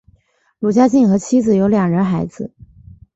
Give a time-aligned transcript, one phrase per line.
[0.57, 2.51] 卢家进和妻子有两人孩子。